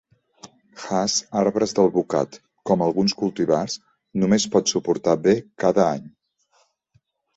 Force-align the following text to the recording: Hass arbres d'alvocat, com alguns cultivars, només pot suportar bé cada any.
Hass 0.83 1.17
arbres 1.41 1.75
d'alvocat, 1.79 2.39
com 2.69 2.83
alguns 2.85 3.15
cultivars, 3.21 3.77
només 4.23 4.49
pot 4.57 4.73
suportar 4.75 5.15
bé 5.29 5.37
cada 5.65 5.87
any. 5.91 6.09